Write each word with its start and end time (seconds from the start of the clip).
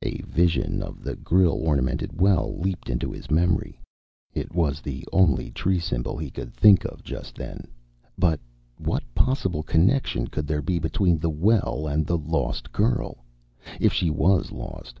A 0.00 0.22
vision 0.26 0.80
of 0.80 1.02
the 1.02 1.16
grille 1.16 1.52
ornamented 1.62 2.18
well 2.18 2.58
leaped 2.58 2.88
into 2.88 3.12
his 3.12 3.30
memory. 3.30 3.78
It 4.32 4.54
was 4.54 4.80
the 4.80 5.04
only 5.12 5.50
tree 5.50 5.78
symbol 5.80 6.16
he 6.16 6.30
could 6.30 6.54
think 6.54 6.86
of 6.86 7.02
just 7.04 7.34
then. 7.34 7.68
But 8.16 8.40
what 8.78 9.02
possible 9.14 9.62
connection 9.62 10.28
could 10.28 10.46
there 10.46 10.62
be 10.62 10.78
between 10.78 11.18
the 11.18 11.28
well 11.28 11.86
and 11.86 12.06
the 12.06 12.16
lost 12.16 12.72
girl 12.72 13.22
if 13.78 13.92
she 13.92 14.08
was 14.08 14.50
lost? 14.50 14.98